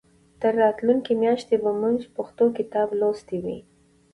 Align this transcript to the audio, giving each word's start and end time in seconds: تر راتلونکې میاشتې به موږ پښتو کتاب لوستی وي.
تر 0.41 0.53
راتلونکې 0.63 1.11
میاشتې 1.23 1.55
به 1.63 1.71
موږ 1.81 1.97
پښتو 2.15 2.45
کتاب 2.57 2.87
لوستی 2.99 3.37
وي. 3.45 3.59